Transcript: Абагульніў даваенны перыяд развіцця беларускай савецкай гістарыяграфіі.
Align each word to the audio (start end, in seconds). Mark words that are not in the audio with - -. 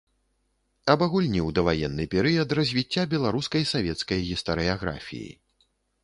Абагульніў 0.93 1.49
даваенны 1.57 2.05
перыяд 2.13 2.55
развіцця 2.59 3.03
беларускай 3.11 3.63
савецкай 3.73 4.19
гістарыяграфіі. 4.31 5.29